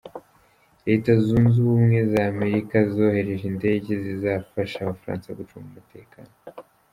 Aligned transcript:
Leta 0.87 1.11
zunze 1.25 1.55
ubumwe 1.65 1.99
za 2.11 2.21
amerika 2.33 2.75
zohereje 2.93 3.45
indege 3.53 3.91
zizafasha 4.05 4.77
abafaransa 4.79 5.37
gucunga 5.37 5.67
umutekano 5.71 6.33